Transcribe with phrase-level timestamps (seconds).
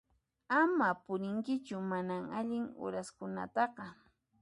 [0.59, 3.85] Ama purinkichu mana allin uraskunataqa.